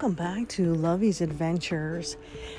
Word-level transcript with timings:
welcome 0.00 0.14
back 0.14 0.46
to 0.46 0.72
Lovey's 0.74 1.20
Adventures. 1.20 2.16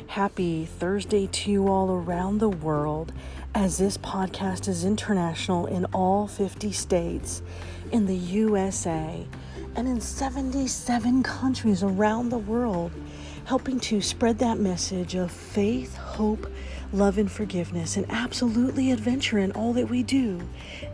Happy 0.08 0.66
Thursday 0.66 1.26
to 1.28 1.50
you 1.50 1.70
all 1.70 1.90
around 1.90 2.40
the 2.40 2.50
world, 2.50 3.14
as 3.56 3.78
this 3.78 3.98
podcast 3.98 4.68
is 4.68 4.84
international 4.84 5.66
in 5.66 5.86
all 5.94 6.28
50 6.28 6.74
states, 6.74 7.42
in 7.94 8.08
the 8.08 8.16
USA, 8.18 9.26
and 9.78 9.88
in 9.88 10.02
77 10.02 11.24
countries 11.24 11.82
around 11.82 12.28
the 12.28 12.38
world, 12.38 12.92
helping 13.46 13.80
to 13.80 14.02
spread 14.02 14.40
that 14.40 14.60
message 14.60 15.16
of 15.16 15.32
faith, 15.32 15.96
hope, 15.96 16.46
love, 16.92 17.18
and 17.18 17.32
forgiveness, 17.32 17.98
and 17.98 18.06
absolutely 18.10 18.92
adventure 18.92 19.38
in 19.38 19.52
all 19.52 19.74
that 19.74 19.90
we 19.90 20.02
do 20.02 20.42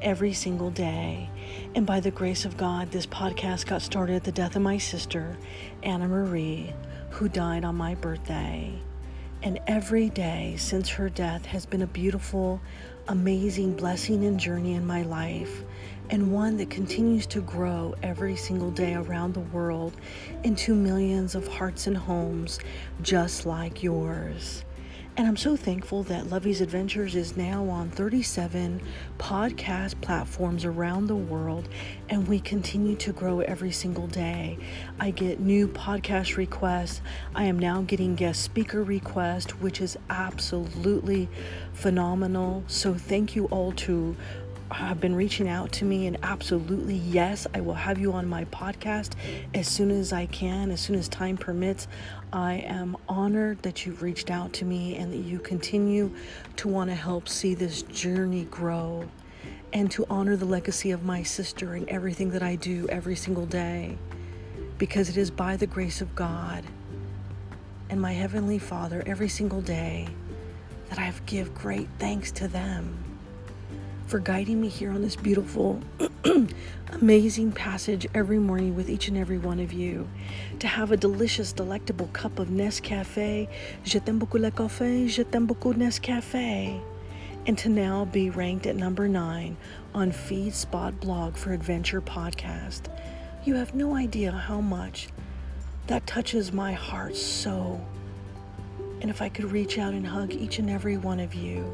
every 0.01 0.33
single 0.33 0.69
day. 0.69 1.29
And 1.73 1.85
by 1.85 1.99
the 2.01 2.11
grace 2.11 2.43
of 2.43 2.57
God, 2.57 2.91
this 2.91 3.05
podcast 3.05 3.65
got 3.65 3.81
started 3.81 4.15
at 4.15 4.23
the 4.25 4.31
death 4.31 4.55
of 4.55 4.61
my 4.61 4.77
sister, 4.77 5.37
Anna 5.83 6.07
Marie, 6.07 6.73
who 7.11 7.29
died 7.29 7.63
on 7.63 7.75
my 7.75 7.95
birthday. 7.95 8.73
And 9.41 9.59
every 9.67 10.09
day 10.09 10.55
since 10.57 10.89
her 10.89 11.09
death 11.09 11.45
has 11.45 11.65
been 11.65 11.81
a 11.81 11.87
beautiful, 11.87 12.59
amazing 13.07 13.75
blessing 13.75 14.25
and 14.25 14.39
journey 14.39 14.73
in 14.73 14.85
my 14.85 15.03
life, 15.03 15.63
and 16.09 16.33
one 16.33 16.57
that 16.57 16.69
continues 16.69 17.25
to 17.27 17.41
grow 17.41 17.95
every 18.03 18.35
single 18.35 18.71
day 18.71 18.95
around 18.95 19.33
the 19.33 19.39
world 19.39 19.95
into 20.43 20.75
millions 20.75 21.35
of 21.35 21.47
hearts 21.47 21.87
and 21.87 21.95
homes 21.95 22.59
just 23.01 23.45
like 23.45 23.81
yours. 23.81 24.65
And 25.17 25.29
I'm 25.29 25.37
so 25.37 25.55
thankful 25.55 26.03
that 26.03 26.29
Lovey's 26.29 26.59
Adventures 26.59 27.15
is 27.15 27.37
now 27.37 27.69
on 27.69 27.89
37 27.89 28.81
podcast 29.17 30.01
platforms 30.01 30.65
around 30.65 31.07
the 31.07 31.15
world, 31.15 31.69
and 32.09 32.27
we 32.27 32.41
continue 32.41 32.97
to 32.97 33.13
grow 33.13 33.39
every 33.39 33.71
single 33.71 34.07
day. 34.07 34.57
I 34.99 35.11
get 35.11 35.39
new 35.39 35.69
podcast 35.69 36.35
requests. 36.35 36.99
I 37.33 37.45
am 37.45 37.57
now 37.57 37.81
getting 37.83 38.15
guest 38.15 38.41
speaker 38.41 38.83
requests, 38.83 39.57
which 39.61 39.79
is 39.79 39.97
absolutely 40.09 41.29
phenomenal. 41.71 42.65
So, 42.67 42.93
thank 42.93 43.37
you 43.37 43.45
all 43.45 43.71
to 43.71 44.17
have 44.71 44.99
been 44.99 45.15
reaching 45.15 45.47
out 45.47 45.71
to 45.73 45.85
me, 45.85 46.07
and 46.07 46.17
absolutely, 46.23 46.95
yes, 46.95 47.45
I 47.53 47.61
will 47.61 47.75
have 47.75 47.99
you 47.99 48.13
on 48.13 48.27
my 48.27 48.45
podcast 48.45 49.13
as 49.53 49.67
soon 49.67 49.91
as 49.91 50.11
I 50.11 50.25
can, 50.25 50.71
as 50.71 50.81
soon 50.81 50.95
as 50.95 51.07
time 51.07 51.37
permits. 51.37 51.87
I 52.33 52.55
am 52.55 52.97
honored 53.07 53.61
that 53.61 53.85
you've 53.85 54.01
reached 54.01 54.31
out 54.31 54.53
to 54.53 54.65
me 54.65 54.97
and 54.97 55.13
that 55.13 55.17
you 55.17 55.39
continue 55.39 56.11
to 56.57 56.67
want 56.67 56.89
to 56.89 56.95
help 56.95 57.29
see 57.29 57.53
this 57.53 57.83
journey 57.83 58.45
grow 58.45 59.07
and 59.71 59.91
to 59.91 60.05
honor 60.09 60.35
the 60.35 60.45
legacy 60.45 60.91
of 60.91 61.03
my 61.03 61.21
sister 61.21 61.75
in 61.75 61.87
everything 61.89 62.31
that 62.31 62.41
I 62.41 62.55
do 62.55 62.87
every 62.89 63.15
single 63.15 63.45
day 63.45 63.97
because 64.77 65.09
it 65.09 65.17
is 65.17 65.31
by 65.31 65.57
the 65.57 65.67
grace 65.67 66.01
of 66.01 66.15
God 66.15 66.63
and 67.89 68.01
my 68.01 68.13
Heavenly 68.13 68.57
Father 68.57 69.03
every 69.05 69.29
single 69.29 69.61
day 69.61 70.07
that 70.89 70.99
I 70.99 71.13
give 71.25 71.53
great 71.53 71.87
thanks 71.99 72.31
to 72.33 72.47
them 72.47 73.04
for 74.07 74.19
guiding 74.19 74.61
me 74.61 74.67
here 74.67 74.91
on 74.91 75.01
this 75.01 75.15
beautiful, 75.15 75.81
amazing 76.91 77.51
passage 77.51 78.07
every 78.13 78.37
morning 78.37 78.75
with 78.75 78.89
each 78.89 79.07
and 79.07 79.17
every 79.17 79.37
one 79.37 79.59
of 79.59 79.73
you. 79.73 80.07
To 80.59 80.67
have 80.67 80.91
a 80.91 80.97
delicious, 80.97 81.51
delectable 81.51 82.07
cup 82.13 82.37
of 82.37 82.49
Nescafe. 82.49 83.47
Je 83.83 83.99
t'aime 83.99 84.19
beaucoup 84.19 84.39
le 84.39 84.51
café, 84.51 85.07
je 85.07 85.23
t'aime 85.23 85.47
beaucoup 85.47 85.73
Nescafe. 85.73 86.79
And 87.47 87.57
to 87.57 87.69
now 87.69 88.05
be 88.05 88.29
ranked 88.29 88.65
at 88.65 88.75
number 88.75 89.07
nine 89.07 89.57
on 89.93 90.11
FeedSpot 90.11 90.99
blog 90.99 91.35
for 91.35 91.53
Adventure 91.53 92.01
Podcast. 92.01 92.81
You 93.43 93.55
have 93.55 93.75
no 93.75 93.95
idea 93.95 94.31
how 94.31 94.61
much 94.61 95.09
that 95.87 96.07
touches 96.07 96.51
my 96.51 96.73
heart 96.73 97.15
so. 97.15 97.79
And 99.01 99.09
if 99.09 99.21
I 99.21 99.29
could 99.29 99.51
reach 99.51 99.77
out 99.77 99.93
and 99.93 100.05
hug 100.05 100.33
each 100.33 100.57
and 100.57 100.69
every 100.69 100.97
one 100.97 101.19
of 101.19 101.35
you, 101.35 101.71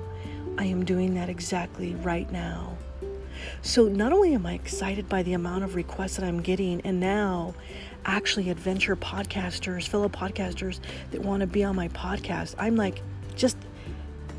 I 0.61 0.65
am 0.65 0.85
doing 0.85 1.15
that 1.15 1.27
exactly 1.27 1.95
right 1.95 2.31
now. 2.31 2.77
So, 3.63 3.87
not 3.87 4.13
only 4.13 4.35
am 4.35 4.45
I 4.45 4.53
excited 4.53 5.09
by 5.09 5.23
the 5.23 5.33
amount 5.33 5.63
of 5.63 5.73
requests 5.73 6.17
that 6.17 6.23
I'm 6.23 6.39
getting, 6.39 6.81
and 6.81 6.99
now 6.99 7.55
actually 8.05 8.51
adventure 8.51 8.95
podcasters, 8.95 9.87
fellow 9.87 10.07
podcasters 10.07 10.79
that 11.09 11.23
want 11.23 11.41
to 11.41 11.47
be 11.47 11.63
on 11.63 11.75
my 11.75 11.87
podcast, 11.87 12.53
I'm 12.59 12.75
like 12.75 13.01
just 13.35 13.57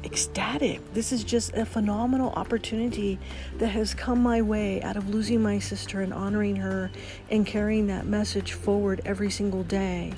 ecstatic. 0.04 0.94
This 0.94 1.10
is 1.10 1.24
just 1.24 1.54
a 1.54 1.66
phenomenal 1.66 2.30
opportunity 2.36 3.18
that 3.58 3.70
has 3.70 3.92
come 3.92 4.22
my 4.22 4.42
way 4.42 4.80
out 4.80 4.96
of 4.96 5.08
losing 5.08 5.42
my 5.42 5.58
sister 5.58 6.02
and 6.02 6.14
honoring 6.14 6.54
her 6.54 6.92
and 7.30 7.44
carrying 7.44 7.88
that 7.88 8.06
message 8.06 8.52
forward 8.52 9.00
every 9.04 9.30
single 9.30 9.64
day 9.64 10.12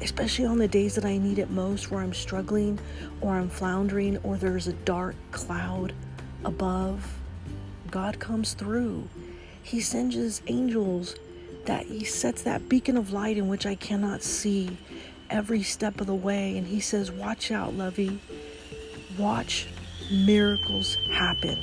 especially 0.00 0.46
on 0.46 0.58
the 0.58 0.68
days 0.68 0.94
that 0.94 1.04
I 1.04 1.18
need 1.18 1.38
it 1.38 1.50
most, 1.50 1.90
where 1.90 2.00
I'm 2.00 2.14
struggling 2.14 2.78
or 3.20 3.34
I'm 3.34 3.48
floundering 3.48 4.18
or 4.18 4.36
there's 4.36 4.68
a 4.68 4.72
dark 4.72 5.16
cloud 5.30 5.92
above. 6.44 7.18
God 7.90 8.18
comes 8.18 8.54
through. 8.54 9.08
He 9.62 9.80
sends 9.80 10.14
his 10.14 10.42
angels 10.46 11.16
that 11.66 11.86
he 11.86 12.04
sets 12.04 12.42
that 12.42 12.68
beacon 12.68 12.96
of 12.96 13.12
light 13.12 13.36
in 13.36 13.48
which 13.48 13.66
I 13.66 13.74
cannot 13.74 14.22
see 14.22 14.78
every 15.30 15.62
step 15.62 16.00
of 16.00 16.06
the 16.06 16.14
way. 16.14 16.56
And 16.56 16.66
he 16.66 16.80
says, 16.80 17.10
Watch 17.10 17.50
out, 17.50 17.74
Lovey. 17.74 18.20
Watch 19.18 19.66
miracles 20.10 20.96
happen. 21.10 21.58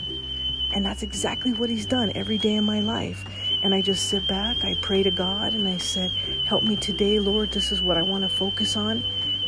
And 0.74 0.85
that's 0.85 1.03
exactly 1.03 1.53
what 1.53 1.69
he's 1.69 1.85
done 1.85 2.12
every 2.16 2.38
day 2.38 2.56
in 2.56 2.66
my 2.66 2.81
life. 2.81 3.25
And 3.64 3.74
I 3.74 3.82
just 3.82 4.10
sit 4.10 4.28
back, 4.28 4.64
I 4.64 4.76
pray 4.82 5.04
to 5.04 5.12
God, 5.12 5.54
and 5.54 5.68
I 5.68 5.78
said, 5.78 6.12
Help 6.46 6.64
me 6.64 6.76
today, 6.76 7.20
Lord. 7.20 7.52
This 7.52 7.72
is 7.72 7.82
what 7.82 7.98
I 7.98 8.04
want 8.04 8.24
to 8.24 8.30
focus 8.30 8.78
on. 8.78 9.04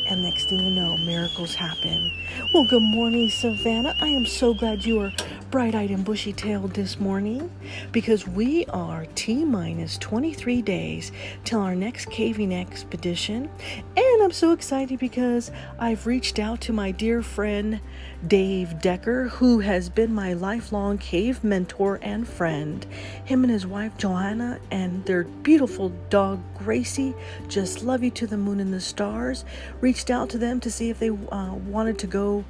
And 0.09 0.23
next 0.23 0.45
thing 0.45 0.59
you 0.59 0.69
know, 0.69 0.95
miracles 0.95 1.53
happen. 1.53 2.13
Well, 2.53 2.63
good 2.63 2.81
morning, 2.81 3.29
Savannah. 3.29 3.93
I 3.99 4.07
am 4.07 4.25
so 4.25 4.53
glad 4.53 4.85
you 4.85 5.01
are 5.01 5.11
bright 5.51 5.75
eyed 5.75 5.91
and 5.91 6.03
bushy 6.05 6.31
tailed 6.31 6.73
this 6.73 6.99
morning 6.99 7.49
because 7.91 8.27
we 8.27 8.65
are 8.67 9.05
T 9.15 9.43
minus 9.43 9.97
23 9.97 10.61
days 10.61 11.11
till 11.43 11.59
our 11.59 11.75
next 11.75 12.09
caving 12.09 12.53
expedition. 12.53 13.49
And 13.97 14.23
I'm 14.23 14.31
so 14.31 14.51
excited 14.51 14.99
because 14.99 15.51
I've 15.77 16.05
reached 16.05 16.39
out 16.39 16.61
to 16.61 16.73
my 16.73 16.91
dear 16.91 17.21
friend 17.21 17.81
Dave 18.25 18.81
Decker, 18.81 19.27
who 19.27 19.59
has 19.59 19.89
been 19.89 20.13
my 20.13 20.33
lifelong 20.33 20.97
cave 20.97 21.43
mentor 21.43 21.99
and 22.01 22.27
friend. 22.27 22.85
Him 23.25 23.43
and 23.43 23.51
his 23.51 23.67
wife 23.67 23.97
Joanna 23.97 24.59
and 24.71 25.03
their 25.05 25.23
beautiful 25.23 25.89
dog 26.09 26.41
Gracie 26.57 27.13
just 27.47 27.83
love 27.83 28.03
you 28.03 28.11
to 28.11 28.27
the 28.27 28.37
moon 28.37 28.59
and 28.59 28.73
the 28.73 28.81
stars. 28.81 29.45
Reached 29.81 29.96
out 30.05 30.29
to 30.29 30.37
them 30.37 30.59
to 30.61 30.71
see 30.71 30.89
if 30.89 30.99
they 30.99 31.09
uh, 31.09 31.53
wanted 31.53 31.97
to 31.99 32.07
go 32.07 32.45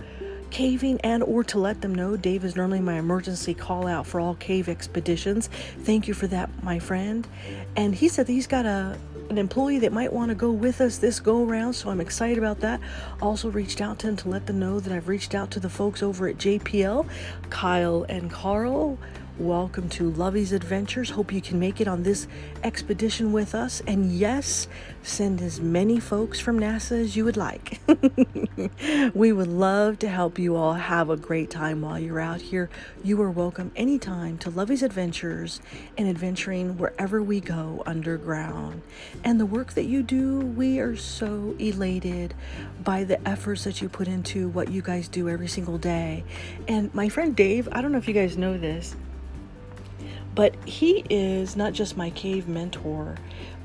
caving 0.49 0.99
and 1.01 1.23
or 1.23 1.43
to 1.43 1.59
let 1.59 1.81
them 1.81 1.93
know. 1.93 2.17
Dave 2.17 2.43
is 2.43 2.55
normally 2.55 2.79
my 2.79 2.95
emergency 2.95 3.53
call 3.53 3.87
out 3.87 4.05
for 4.05 4.19
all 4.19 4.35
cave 4.35 4.69
expeditions. 4.69 5.49
Thank 5.79 6.07
you 6.07 6.13
for 6.13 6.27
that 6.27 6.49
my 6.63 6.79
friend. 6.79 7.27
And 7.75 7.95
he 7.95 8.07
said 8.07 8.27
he's 8.27 8.47
got 8.47 8.65
a 8.65 8.97
an 9.29 9.37
employee 9.37 9.79
that 9.79 9.91
might 9.91 10.13
want 10.13 10.29
to 10.29 10.35
go 10.35 10.49
with 10.49 10.79
us 10.79 10.99
this 10.99 11.19
go 11.19 11.43
around 11.43 11.73
so 11.73 11.89
i'm 11.89 11.99
excited 11.99 12.37
about 12.37 12.61
that. 12.61 12.79
Also 13.21 13.51
reached 13.51 13.81
out 13.81 13.99
to 13.99 14.07
him 14.07 14.15
to 14.15 14.29
let 14.29 14.45
them 14.45 14.57
know 14.57 14.79
that 14.79 14.93
i've 14.93 15.09
reached 15.09 15.35
out 15.35 15.51
to 15.51 15.59
the 15.59 15.69
folks 15.69 16.01
over 16.01 16.29
at 16.29 16.37
jpl 16.37 17.05
kyle 17.49 18.05
and 18.07 18.31
carl 18.31 18.97
Welcome 19.39 19.87
to 19.89 20.09
Lovey's 20.09 20.51
Adventures. 20.51 21.11
Hope 21.11 21.31
you 21.31 21.41
can 21.41 21.59
make 21.59 21.79
it 21.79 21.87
on 21.87 22.01
this 22.01 22.27
expedition 22.63 23.31
with 23.31 23.53
us. 23.53 23.83
And 23.85 24.11
yes, 24.11 24.67
send 25.03 25.43
as 25.43 25.61
many 25.61 25.99
folks 25.99 26.39
from 26.39 26.59
NASA 26.59 26.99
as 26.99 27.15
you 27.15 27.23
would 27.23 27.37
like. 27.37 27.79
we 29.13 29.31
would 29.31 29.47
love 29.47 29.99
to 29.99 30.09
help 30.09 30.39
you 30.39 30.55
all 30.55 30.73
have 30.73 31.11
a 31.11 31.15
great 31.15 31.51
time 31.51 31.81
while 31.81 31.99
you're 31.99 32.19
out 32.19 32.41
here. 32.41 32.71
You 33.03 33.21
are 33.21 33.29
welcome 33.29 33.71
anytime 33.75 34.39
to 34.39 34.49
Lovey's 34.49 34.81
Adventures 34.81 35.61
and 35.99 36.09
adventuring 36.09 36.79
wherever 36.79 37.21
we 37.21 37.39
go 37.39 37.83
underground. 37.85 38.81
And 39.23 39.39
the 39.39 39.45
work 39.45 39.73
that 39.73 39.85
you 39.85 40.01
do, 40.01 40.39
we 40.39 40.79
are 40.79 40.95
so 40.95 41.55
elated 41.59 42.33
by 42.83 43.03
the 43.03 43.25
efforts 43.27 43.65
that 43.65 43.83
you 43.83 43.89
put 43.89 44.07
into 44.07 44.49
what 44.49 44.71
you 44.71 44.81
guys 44.81 45.07
do 45.07 45.29
every 45.29 45.47
single 45.47 45.77
day. 45.77 46.23
And 46.67 46.91
my 46.95 47.07
friend 47.07 47.35
Dave, 47.35 47.69
I 47.71 47.83
don't 47.83 47.91
know 47.91 47.99
if 47.99 48.07
you 48.07 48.15
guys 48.15 48.35
know 48.35 48.57
this 48.57 48.95
but 50.37 50.55
he 50.65 51.03
is 51.09 51.55
not 51.55 51.73
just 51.73 51.97
my 51.97 52.11
cave 52.11 52.47
mentor, 52.47 53.15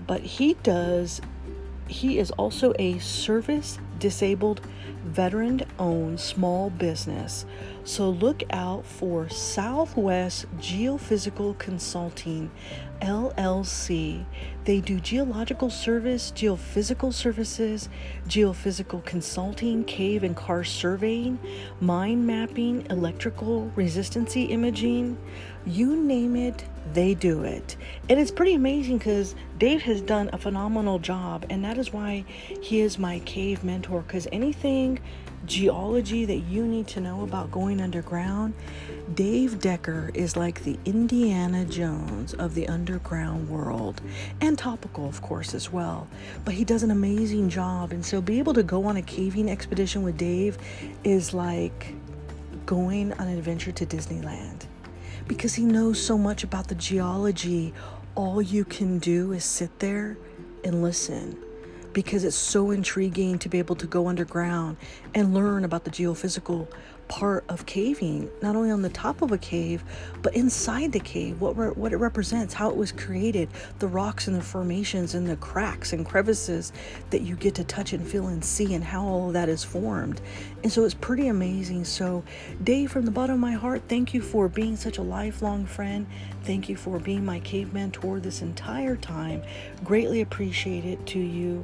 but 0.06 0.22
he 0.22 0.54
does, 0.62 1.20
he 1.86 2.18
is 2.18 2.30
also 2.30 2.72
a 2.78 2.98
service 2.98 3.78
disabled 4.02 4.60
veteran 5.04 5.62
owned 5.78 6.18
small 6.18 6.70
business. 6.70 7.46
So 7.84 8.10
look 8.10 8.42
out 8.50 8.84
for 8.84 9.28
Southwest 9.28 10.46
Geophysical 10.58 11.56
Consulting 11.56 12.50
LLC. 13.00 14.24
They 14.64 14.80
do 14.80 14.98
geological 14.98 15.70
service, 15.70 16.32
geophysical 16.32 17.12
services, 17.12 17.88
geophysical 18.28 19.04
consulting, 19.04 19.84
cave 19.84 20.24
and 20.24 20.36
karst 20.36 20.74
surveying, 20.74 21.38
mine 21.80 22.26
mapping, 22.26 22.84
electrical 22.90 23.70
resistancy 23.76 24.50
imaging, 24.50 25.16
you 25.64 25.96
name 25.96 26.34
it, 26.34 26.64
they 26.92 27.14
do 27.14 27.44
it. 27.44 27.76
And 28.08 28.18
it's 28.18 28.30
pretty 28.30 28.54
amazing 28.54 28.98
because 28.98 29.34
Dave 29.58 29.82
has 29.82 30.00
done 30.00 30.30
a 30.32 30.38
phenomenal 30.38 30.98
job, 30.98 31.46
and 31.50 31.64
that 31.64 31.78
is 31.78 31.92
why 31.92 32.24
he 32.60 32.80
is 32.80 32.98
my 32.98 33.20
cave 33.20 33.64
mentor. 33.64 34.02
Because 34.02 34.26
anything 34.32 34.98
geology 35.46 36.24
that 36.24 36.38
you 36.38 36.66
need 36.66 36.86
to 36.88 37.00
know 37.00 37.22
about 37.22 37.50
going 37.50 37.80
underground, 37.80 38.54
Dave 39.14 39.60
Decker 39.60 40.10
is 40.14 40.36
like 40.36 40.62
the 40.64 40.78
Indiana 40.84 41.64
Jones 41.64 42.34
of 42.34 42.54
the 42.54 42.68
underground 42.68 43.48
world 43.48 44.00
and 44.40 44.58
topical, 44.58 45.08
of 45.08 45.20
course, 45.22 45.54
as 45.54 45.72
well. 45.72 46.06
But 46.44 46.54
he 46.54 46.64
does 46.64 46.82
an 46.82 46.90
amazing 46.90 47.48
job. 47.48 47.92
And 47.92 48.04
so, 48.04 48.20
be 48.20 48.38
able 48.38 48.54
to 48.54 48.62
go 48.62 48.84
on 48.84 48.96
a 48.96 49.02
caving 49.02 49.50
expedition 49.50 50.02
with 50.02 50.16
Dave 50.16 50.58
is 51.04 51.32
like 51.32 51.94
going 52.66 53.12
on 53.14 53.28
an 53.28 53.38
adventure 53.38 53.72
to 53.72 53.86
Disneyland 53.86 54.66
because 55.26 55.54
he 55.54 55.64
knows 55.64 56.00
so 56.00 56.18
much 56.18 56.44
about 56.44 56.68
the 56.68 56.74
geology. 56.74 57.72
All 58.14 58.42
you 58.42 58.64
can 58.64 58.98
do 58.98 59.32
is 59.32 59.44
sit 59.44 59.78
there 59.78 60.18
and 60.64 60.82
listen 60.82 61.38
because 61.92 62.24
it's 62.24 62.36
so 62.36 62.70
intriguing 62.70 63.38
to 63.38 63.48
be 63.48 63.58
able 63.58 63.76
to 63.76 63.86
go 63.86 64.08
underground 64.08 64.76
and 65.14 65.34
learn 65.34 65.64
about 65.64 65.84
the 65.84 65.90
geophysical 65.90 66.68
part 67.12 67.44
of 67.50 67.66
caving, 67.66 68.26
not 68.40 68.56
only 68.56 68.70
on 68.70 68.80
the 68.80 68.88
top 68.88 69.20
of 69.20 69.32
a 69.32 69.36
cave, 69.36 69.84
but 70.22 70.34
inside 70.34 70.92
the 70.92 70.98
cave, 70.98 71.38
what 71.42 71.54
re- 71.58 71.68
what 71.68 71.92
it 71.92 71.98
represents, 71.98 72.54
how 72.54 72.70
it 72.70 72.76
was 72.76 72.90
created, 72.90 73.50
the 73.80 73.86
rocks 73.86 74.28
and 74.28 74.34
the 74.34 74.40
formations 74.40 75.14
and 75.14 75.28
the 75.28 75.36
cracks 75.36 75.92
and 75.92 76.06
crevices 76.06 76.72
that 77.10 77.20
you 77.20 77.36
get 77.36 77.54
to 77.54 77.64
touch 77.64 77.92
and 77.92 78.08
feel 78.08 78.28
and 78.28 78.42
see, 78.42 78.72
and 78.72 78.82
how 78.82 79.04
all 79.04 79.26
of 79.26 79.34
that 79.34 79.50
is 79.50 79.62
formed. 79.62 80.22
And 80.62 80.72
so 80.72 80.84
it's 80.84 80.94
pretty 80.94 81.28
amazing. 81.28 81.84
So, 81.84 82.24
Dave, 82.64 82.90
from 82.90 83.04
the 83.04 83.10
bottom 83.10 83.34
of 83.34 83.40
my 83.40 83.52
heart, 83.52 83.82
thank 83.88 84.14
you 84.14 84.22
for 84.22 84.48
being 84.48 84.74
such 84.74 84.96
a 84.96 85.02
lifelong 85.02 85.66
friend. 85.66 86.06
Thank 86.44 86.70
you 86.70 86.76
for 86.76 86.98
being 86.98 87.26
my 87.26 87.40
cave 87.40 87.74
mentor 87.74 88.20
this 88.20 88.40
entire 88.40 88.96
time. 88.96 89.42
Greatly 89.84 90.22
appreciate 90.22 90.86
it 90.86 91.04
to 91.08 91.18
you. 91.18 91.62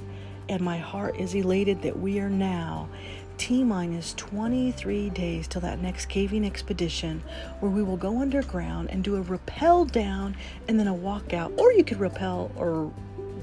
And 0.51 0.63
my 0.63 0.79
heart 0.79 1.17
is 1.19 1.35
elated 1.35 1.83
that 1.83 1.99
we 1.99 2.21
are 2.21 2.31
now 2.31 2.89
T 3.39 3.63
minus 3.63 4.15
23 4.15 5.11
days 5.11 5.47
till 5.47 5.61
that 5.63 5.81
next 5.81 6.07
caving 6.07 6.45
expedition 6.45 7.23
where 7.61 7.71
we 7.71 7.83
will 7.83 7.97
go 7.97 8.21
underground 8.21 8.91
and 8.91 9.03
do 9.05 9.17
a 9.17 9.23
rappel 9.23 9.85
down 9.85 10.37
and 10.67 10.79
then 10.79 10.89
a 10.89 10.95
walk 10.95 11.33
out. 11.33 11.53
Or 11.57 11.73
you 11.73 11.85
could 11.85 12.01
rappel 12.01 12.51
or 12.57 12.93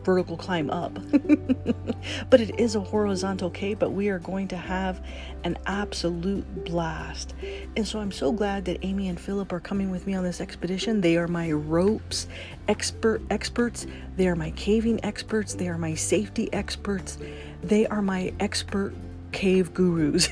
vertical 0.06 0.38
climb 0.38 0.70
up. 0.70 0.94
but 2.30 2.40
it 2.40 2.60
is 2.60 2.76
a 2.76 2.80
horizontal 2.80 3.50
cave, 3.50 3.80
but 3.80 3.92
we 3.92 4.10
are 4.10 4.20
going 4.20 4.48
to 4.50 4.58
have 4.58 5.04
an 5.44 5.58
absolute 5.66 6.66
blast. 6.66 7.34
And 7.76 7.88
so 7.88 8.00
I'm 8.00 8.12
so 8.12 8.32
glad 8.32 8.66
that 8.66 8.78
Amy 8.84 9.08
and 9.08 9.20
Philip 9.20 9.52
are 9.52 9.60
coming 9.60 9.90
with 9.90 10.06
me 10.06 10.14
on 10.14 10.24
this 10.24 10.42
expedition. 10.42 11.02
They 11.02 11.18
are 11.18 11.28
my 11.28 11.52
ropes 11.52 12.28
expert 12.68 13.22
experts. 13.30 13.88
They 14.16 14.28
are 14.28 14.36
my 14.36 14.52
caving 14.52 15.04
experts. 15.04 15.56
They 15.56 15.68
are 15.68 15.78
my 15.78 15.96
safety 15.96 16.54
experts. 16.54 17.18
They 17.64 17.88
are 17.88 18.02
my 18.02 18.34
expert 18.40 18.94
cave 19.36 19.74
gurus. 19.74 20.30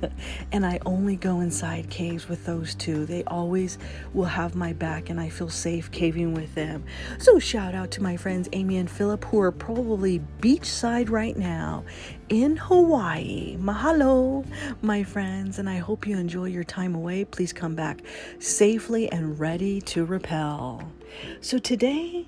and 0.52 0.66
I 0.66 0.80
only 0.84 1.14
go 1.14 1.38
inside 1.38 1.88
caves 1.88 2.28
with 2.28 2.44
those 2.44 2.74
two. 2.74 3.06
They 3.06 3.22
always 3.24 3.78
will 4.12 4.24
have 4.24 4.56
my 4.56 4.72
back, 4.72 5.08
and 5.08 5.20
I 5.20 5.28
feel 5.28 5.48
safe 5.48 5.90
caving 5.92 6.34
with 6.34 6.52
them. 6.56 6.82
So, 7.18 7.38
shout 7.38 7.76
out 7.76 7.92
to 7.92 8.02
my 8.02 8.16
friends 8.16 8.48
Amy 8.52 8.76
and 8.78 8.90
Philip, 8.90 9.24
who 9.26 9.40
are 9.40 9.52
probably 9.52 10.20
beachside 10.40 11.10
right 11.10 11.36
now 11.36 11.84
in 12.28 12.56
Hawaii. 12.56 13.56
Mahalo, 13.56 14.44
my 14.82 15.04
friends, 15.04 15.60
and 15.60 15.70
I 15.70 15.78
hope 15.78 16.04
you 16.04 16.18
enjoy 16.18 16.46
your 16.46 16.64
time 16.64 16.96
away. 16.96 17.24
Please 17.24 17.52
come 17.52 17.76
back 17.76 18.02
safely 18.40 19.10
and 19.12 19.38
ready 19.38 19.80
to 19.82 20.04
repel. 20.04 20.92
So, 21.40 21.58
today, 21.58 22.26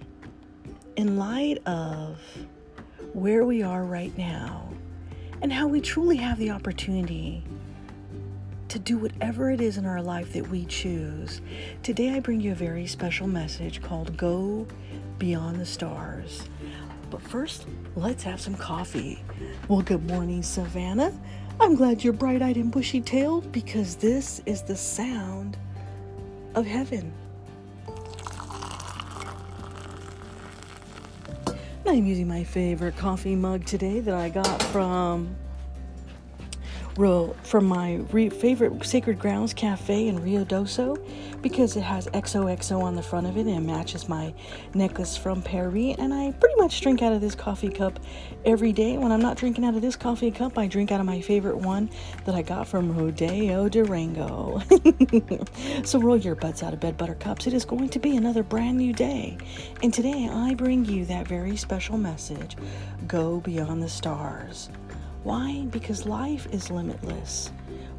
in 0.94 1.18
light 1.18 1.58
of 1.66 2.20
where 3.12 3.44
we 3.44 3.64
are 3.64 3.82
right 3.82 4.16
now, 4.16 4.68
and 5.42 5.52
how 5.52 5.66
we 5.66 5.80
truly 5.80 6.16
have 6.16 6.38
the 6.38 6.50
opportunity 6.50 7.44
to 8.68 8.78
do 8.78 8.96
whatever 8.96 9.50
it 9.50 9.60
is 9.60 9.76
in 9.76 9.84
our 9.84 10.00
life 10.00 10.32
that 10.32 10.48
we 10.48 10.64
choose. 10.64 11.42
Today, 11.82 12.10
I 12.14 12.20
bring 12.20 12.40
you 12.40 12.52
a 12.52 12.54
very 12.54 12.86
special 12.86 13.26
message 13.26 13.82
called 13.82 14.16
Go 14.16 14.66
Beyond 15.18 15.60
the 15.60 15.66
Stars. 15.66 16.48
But 17.10 17.20
first, 17.20 17.66
let's 17.96 18.22
have 18.22 18.40
some 18.40 18.54
coffee. 18.54 19.22
Well, 19.68 19.82
good 19.82 20.06
morning, 20.06 20.42
Savannah. 20.42 21.12
I'm 21.60 21.74
glad 21.74 22.02
you're 22.02 22.14
bright 22.14 22.40
eyed 22.40 22.56
and 22.56 22.70
bushy 22.70 23.00
tailed 23.02 23.52
because 23.52 23.96
this 23.96 24.40
is 24.46 24.62
the 24.62 24.76
sound 24.76 25.58
of 26.54 26.64
heaven. 26.64 27.12
I'm 31.92 32.06
using 32.06 32.26
my 32.26 32.42
favorite 32.42 32.96
coffee 32.96 33.36
mug 33.36 33.66
today 33.66 34.00
that 34.00 34.14
I 34.14 34.30
got 34.30 34.62
from 34.62 35.36
from 37.42 37.66
my 37.66 37.96
re- 38.10 38.30
favorite 38.30 38.82
Sacred 38.82 39.18
Grounds 39.18 39.52
Cafe 39.52 40.08
in 40.08 40.18
Ruidoso 40.18 40.96
because 41.42 41.76
it 41.76 41.82
has 41.82 42.06
XOXO 42.08 42.80
on 42.80 42.94
the 42.94 43.02
front 43.02 43.26
of 43.26 43.36
it 43.36 43.46
and 43.46 43.66
matches 43.66 44.08
my 44.08 44.32
necklace 44.74 45.16
from 45.16 45.42
Paris. 45.42 45.96
And 45.98 46.14
I 46.14 46.32
pretty 46.32 46.54
much 46.56 46.80
drink 46.80 47.02
out 47.02 47.12
of 47.12 47.20
this 47.20 47.34
coffee 47.34 47.68
cup 47.68 47.98
every 48.44 48.72
day. 48.72 48.96
When 48.96 49.12
I'm 49.12 49.20
not 49.20 49.36
drinking 49.36 49.64
out 49.64 49.74
of 49.74 49.82
this 49.82 49.96
coffee 49.96 50.30
cup, 50.30 50.58
I 50.58 50.66
drink 50.66 50.92
out 50.92 51.00
of 51.00 51.06
my 51.06 51.20
favorite 51.20 51.56
one 51.56 51.90
that 52.24 52.34
I 52.34 52.42
got 52.42 52.68
from 52.68 52.96
Rodeo 52.96 53.68
Durango. 53.68 54.62
so 55.84 55.98
roll 55.98 56.16
your 56.16 56.34
butts 56.34 56.62
out 56.62 56.72
of 56.72 56.80
bed, 56.80 56.96
buttercups. 56.96 57.46
It 57.46 57.54
is 57.54 57.64
going 57.64 57.88
to 57.90 57.98
be 57.98 58.16
another 58.16 58.42
brand 58.42 58.78
new 58.78 58.92
day. 58.92 59.38
And 59.82 59.92
today 59.92 60.28
I 60.30 60.54
bring 60.54 60.84
you 60.84 61.04
that 61.06 61.26
very 61.26 61.56
special 61.56 61.98
message 61.98 62.56
go 63.06 63.40
beyond 63.40 63.82
the 63.82 63.88
stars. 63.88 64.70
Why? 65.24 65.66
Because 65.70 66.06
life 66.06 66.46
is 66.52 66.70
limitless. 66.70 67.50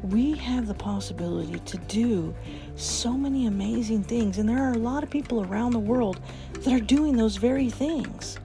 We 0.04 0.32
have 0.32 0.66
the 0.66 0.74
possibility 0.74 1.58
to 1.60 1.78
do 1.78 2.34
so 2.76 3.14
many 3.14 3.46
amazing 3.46 4.02
things, 4.02 4.36
and 4.36 4.46
there 4.46 4.62
are 4.62 4.72
a 4.72 4.78
lot 4.78 5.02
of 5.02 5.08
people 5.08 5.42
around 5.42 5.72
the 5.72 5.78
world 5.78 6.20
that 6.52 6.74
are 6.74 6.78
doing 6.78 7.16
those 7.16 7.36
very 7.36 7.70
things. 7.70 8.38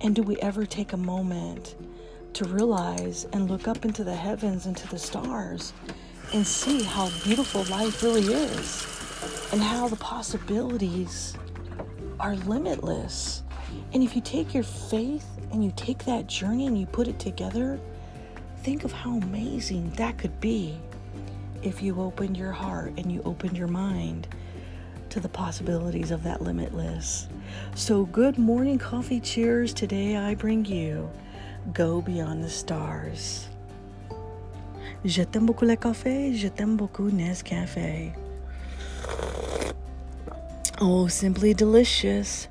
And 0.00 0.14
do 0.14 0.22
we 0.22 0.36
ever 0.36 0.64
take 0.64 0.92
a 0.92 0.96
moment 0.96 1.74
to 2.34 2.44
realize 2.44 3.26
and 3.32 3.50
look 3.50 3.66
up 3.66 3.84
into 3.84 4.04
the 4.04 4.14
heavens, 4.14 4.66
into 4.66 4.86
the 4.86 4.98
stars, 4.98 5.72
and 6.32 6.46
see 6.46 6.84
how 6.84 7.10
beautiful 7.24 7.64
life 7.64 8.00
really 8.04 8.32
is, 8.32 8.86
and 9.52 9.60
how 9.60 9.88
the 9.88 9.96
possibilities 9.96 11.36
are 12.20 12.36
limitless? 12.36 13.42
And 13.92 14.04
if 14.04 14.14
you 14.14 14.22
take 14.22 14.54
your 14.54 14.62
faith 14.62 15.26
and 15.50 15.64
you 15.64 15.72
take 15.74 16.04
that 16.04 16.28
journey 16.28 16.68
and 16.68 16.78
you 16.78 16.86
put 16.86 17.08
it 17.08 17.18
together, 17.18 17.80
think 18.66 18.82
of 18.82 18.90
how 18.90 19.16
amazing 19.18 19.88
that 19.90 20.18
could 20.18 20.40
be 20.40 20.76
if 21.62 21.80
you 21.80 22.00
opened 22.00 22.36
your 22.36 22.50
heart 22.50 22.92
and 22.96 23.12
you 23.12 23.22
opened 23.24 23.56
your 23.56 23.68
mind 23.68 24.26
to 25.08 25.20
the 25.20 25.28
possibilities 25.28 26.10
of 26.10 26.24
that 26.24 26.42
limitless. 26.42 27.28
So, 27.76 28.06
good 28.06 28.38
morning, 28.38 28.76
coffee 28.76 29.20
cheers. 29.20 29.72
Today 29.72 30.16
I 30.16 30.34
bring 30.34 30.64
you 30.64 31.08
Go 31.72 32.00
Beyond 32.00 32.42
the 32.42 32.50
Stars. 32.50 33.46
Je 35.04 35.22
t'aime 35.22 35.46
beaucoup 35.46 35.64
le 35.64 35.76
café, 35.76 36.34
je 36.34 36.48
t'aime 36.48 36.76
beaucoup 36.76 37.12
Nescafe. 37.12 38.12
Oh, 40.80 41.06
simply 41.06 41.54
delicious. 41.54 42.48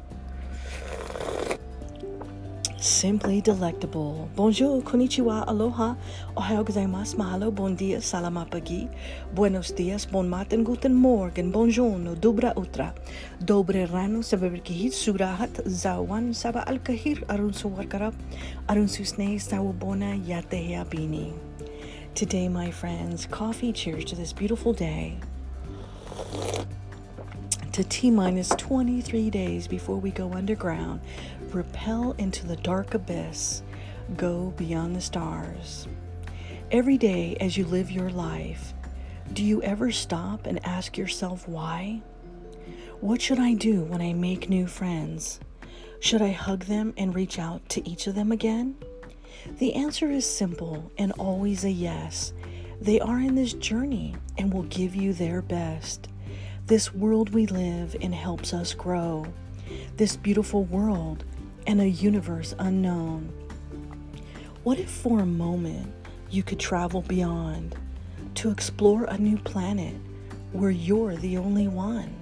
Simply 2.86 3.42
delectable. 3.42 4.30
Bonjour, 4.36 4.80
konnichiwa, 4.84 5.48
aloha, 5.48 5.98
ohayo 6.38 6.64
gozaimasu, 6.64 7.18
mahalo, 7.18 7.50
bon 7.52 7.74
dia, 7.74 7.98
salamat 7.98 8.52
pagi, 8.52 8.88
buenos 9.34 9.72
dias, 9.74 10.06
bon 10.06 10.30
matin, 10.30 10.64
guten 10.64 10.94
morgen, 10.94 11.52
bonjourno, 11.52 12.14
dobra 12.14 12.54
utra, 12.56 12.94
dobre 13.42 13.90
rano, 13.90 14.22
sababerkihit, 14.22 14.94
surahat, 14.94 15.50
zawan, 15.66 16.32
saba 16.36 16.64
alkahir, 16.68 17.26
arun 17.28 17.54
suwarkara, 17.54 18.14
arun 18.70 18.86
susne, 18.86 19.42
sawabona, 19.42 20.14
yatehea 20.22 20.86
bini. 20.86 21.34
Today, 22.14 22.48
my 22.48 22.70
friends, 22.70 23.26
coffee 23.26 23.74
cheers 23.74 24.06
to 24.06 24.16
this 24.16 24.32
beautiful 24.32 24.74
day. 24.74 25.18
To 27.76 27.84
T 27.84 28.10
minus 28.10 28.56
23 28.56 29.30
days 29.30 29.68
before 29.68 29.98
we 29.98 30.10
go 30.10 30.32
underground 30.32 31.02
repel 31.54 32.16
into 32.18 32.48
the 32.48 32.56
dark 32.58 32.94
abyss, 32.94 33.64
go 34.18 34.54
beyond 34.58 34.96
the 34.96 35.02
stars. 35.02 35.88
Every 36.72 36.98
day 36.98 37.38
as 37.40 37.58
you 37.58 37.66
live 37.66 37.92
your 37.92 38.10
life, 38.10 38.74
do 39.34 39.44
you 39.44 39.62
ever 39.62 39.92
stop 39.92 40.46
and 40.46 40.66
ask 40.66 40.98
yourself 40.98 41.48
why? 41.48 42.02
What 43.02 43.22
should 43.22 43.40
I 43.40 43.54
do 43.54 43.84
when 43.84 44.02
I 44.02 44.14
make 44.14 44.50
new 44.50 44.68
friends? 44.68 45.40
Should 46.00 46.22
I 46.22 46.32
hug 46.32 46.66
them 46.66 46.94
and 46.98 47.14
reach 47.14 47.40
out 47.40 47.68
to 47.70 47.88
each 47.88 48.08
of 48.08 48.16
them 48.16 48.32
again? 48.32 48.76
The 49.58 49.74
answer 49.74 50.10
is 50.10 50.26
simple 50.26 50.92
and 50.98 51.12
always 51.14 51.64
a 51.64 51.72
yes. 51.72 52.34
They 52.82 53.00
are 53.00 53.20
in 53.20 53.36
this 53.36 53.54
journey 53.54 54.16
and 54.38 54.54
will 54.54 54.64
give 54.64 54.96
you 54.96 55.14
their 55.14 55.42
best. 55.42 56.08
This 56.68 56.94
world 56.94 57.34
we 57.34 57.46
live 57.46 57.96
in 58.00 58.12
helps 58.12 58.54
us 58.54 58.74
grow. 58.74 59.28
This 59.98 60.16
beautiful 60.16 60.64
world 60.64 61.26
and 61.68 61.82
a 61.82 61.88
universe 61.88 62.54
unknown. 62.60 63.32
What 64.64 64.80
if 64.80 64.90
for 64.90 65.22
a 65.22 65.26
moment 65.26 65.94
you 66.30 66.44
could 66.44 66.60
travel 66.60 67.02
beyond 67.02 67.76
to 68.36 68.50
explore 68.50 69.06
a 69.06 69.18
new 69.18 69.38
planet 69.38 69.96
where 70.52 70.72
you're 70.72 71.16
the 71.16 71.38
only 71.38 71.68
one? 71.68 72.16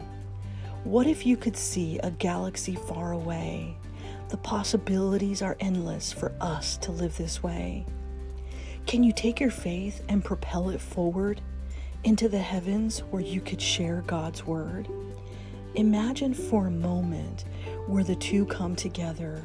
What 0.83 1.07
if 1.07 1.25
you 1.25 1.37
could 1.37 1.55
see 1.55 1.99
a 1.99 2.11
galaxy 2.11 2.75
far 2.75 3.13
away? 3.13 3.77
The 4.29 4.37
possibilities 4.37 5.41
are 5.41 5.55
endless 5.59 6.11
for 6.11 6.33
us 6.41 6.77
to 6.77 6.91
live 6.91 7.15
this 7.17 7.41
way. 7.41 7.85
Can 8.85 9.03
you 9.03 9.13
take 9.13 9.39
your 9.39 9.51
faith 9.51 10.03
and 10.09 10.25
propel 10.25 10.69
it 10.69 10.81
forward 10.81 11.39
into 12.03 12.27
the 12.27 12.39
heavens 12.39 12.99
where 13.11 13.21
you 13.21 13.39
could 13.39 13.61
share 13.61 14.03
God's 14.05 14.45
word? 14.45 14.89
Imagine 15.75 16.33
for 16.33 16.67
a 16.67 16.71
moment 16.71 17.45
where 17.87 18.03
the 18.03 18.15
two 18.15 18.45
come 18.45 18.75
together 18.75 19.43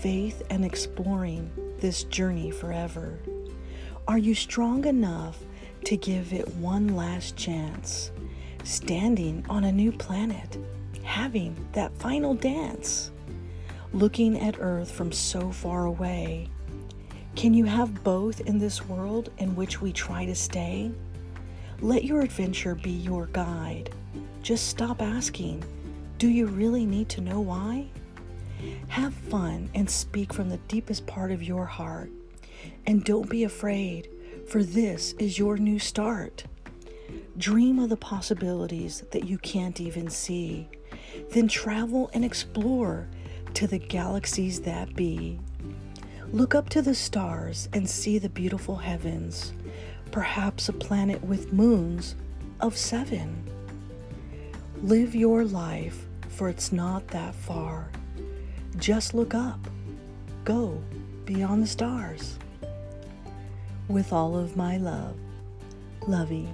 faith 0.00 0.42
and 0.50 0.64
exploring 0.64 1.50
this 1.78 2.04
journey 2.04 2.50
forever. 2.50 3.18
Are 4.08 4.18
you 4.18 4.34
strong 4.34 4.86
enough 4.86 5.38
to 5.84 5.96
give 5.96 6.32
it 6.32 6.48
one 6.56 6.96
last 6.96 7.36
chance? 7.36 8.10
Standing 8.64 9.44
on 9.48 9.64
a 9.64 9.72
new 9.72 9.92
planet, 9.92 10.58
having 11.02 11.56
that 11.72 11.96
final 11.98 12.34
dance, 12.34 13.10
looking 13.92 14.38
at 14.38 14.60
Earth 14.60 14.90
from 14.90 15.12
so 15.12 15.50
far 15.50 15.86
away. 15.86 16.48
Can 17.36 17.54
you 17.54 17.64
have 17.64 18.02
both 18.02 18.40
in 18.42 18.58
this 18.58 18.86
world 18.86 19.30
in 19.38 19.54
which 19.54 19.80
we 19.80 19.92
try 19.92 20.24
to 20.26 20.34
stay? 20.34 20.90
Let 21.80 22.04
your 22.04 22.20
adventure 22.20 22.74
be 22.74 22.90
your 22.90 23.26
guide. 23.26 23.94
Just 24.42 24.68
stop 24.68 25.00
asking, 25.00 25.64
do 26.20 26.28
you 26.28 26.44
really 26.48 26.84
need 26.84 27.08
to 27.08 27.22
know 27.22 27.40
why? 27.40 27.88
Have 28.88 29.14
fun 29.14 29.70
and 29.74 29.88
speak 29.88 30.34
from 30.34 30.50
the 30.50 30.58
deepest 30.68 31.06
part 31.06 31.32
of 31.32 31.42
your 31.42 31.64
heart. 31.64 32.10
And 32.86 33.02
don't 33.02 33.30
be 33.30 33.44
afraid, 33.44 34.10
for 34.46 34.62
this 34.62 35.14
is 35.14 35.38
your 35.38 35.56
new 35.56 35.78
start. 35.78 36.44
Dream 37.38 37.78
of 37.78 37.88
the 37.88 37.96
possibilities 37.96 39.02
that 39.12 39.24
you 39.24 39.38
can't 39.38 39.80
even 39.80 40.10
see. 40.10 40.68
Then 41.30 41.48
travel 41.48 42.10
and 42.12 42.22
explore 42.22 43.08
to 43.54 43.66
the 43.66 43.78
galaxies 43.78 44.60
that 44.60 44.94
be. 44.94 45.40
Look 46.34 46.54
up 46.54 46.68
to 46.68 46.82
the 46.82 46.94
stars 46.94 47.70
and 47.72 47.88
see 47.88 48.18
the 48.18 48.28
beautiful 48.28 48.76
heavens, 48.76 49.54
perhaps 50.10 50.68
a 50.68 50.74
planet 50.74 51.24
with 51.24 51.54
moons 51.54 52.14
of 52.60 52.76
seven. 52.76 53.42
Live 54.82 55.14
your 55.14 55.46
life, 55.46 56.06
for 56.40 56.48
it's 56.48 56.72
not 56.72 57.06
that 57.08 57.34
far. 57.34 57.90
Just 58.78 59.12
look 59.12 59.34
up. 59.34 59.58
Go 60.42 60.82
beyond 61.26 61.62
the 61.62 61.66
stars. 61.66 62.38
With 63.88 64.10
all 64.10 64.38
of 64.38 64.56
my 64.56 64.78
love, 64.78 65.16
Lovey. 66.06 66.48